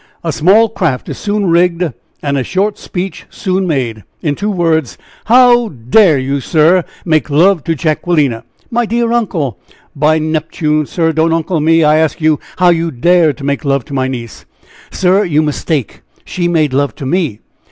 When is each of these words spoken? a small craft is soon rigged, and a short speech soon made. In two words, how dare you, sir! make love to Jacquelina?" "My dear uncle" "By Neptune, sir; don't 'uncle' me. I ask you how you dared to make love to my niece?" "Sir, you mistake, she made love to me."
a 0.23 0.31
small 0.31 0.67
craft 0.67 1.07
is 1.09 1.17
soon 1.19 1.45
rigged, 1.45 1.93
and 2.23 2.35
a 2.35 2.43
short 2.43 2.79
speech 2.79 3.27
soon 3.29 3.67
made. 3.67 4.03
In 4.23 4.33
two 4.33 4.49
words, 4.49 4.97
how 5.25 5.69
dare 5.69 6.17
you, 6.17 6.39
sir! 6.39 6.83
make 7.05 7.29
love 7.29 7.63
to 7.65 7.75
Jacquelina?" 7.75 8.43
"My 8.71 8.87
dear 8.87 9.11
uncle" 9.11 9.59
"By 9.95 10.17
Neptune, 10.17 10.87
sir; 10.87 11.11
don't 11.11 11.31
'uncle' 11.31 11.59
me. 11.59 11.83
I 11.83 11.97
ask 11.97 12.19
you 12.19 12.39
how 12.57 12.69
you 12.69 12.89
dared 12.89 13.37
to 13.37 13.43
make 13.43 13.63
love 13.63 13.85
to 13.85 13.93
my 13.93 14.07
niece?" 14.07 14.45
"Sir, 14.89 15.23
you 15.23 15.43
mistake, 15.43 16.01
she 16.25 16.47
made 16.47 16.73
love 16.73 16.95
to 16.95 17.05
me." 17.05 17.39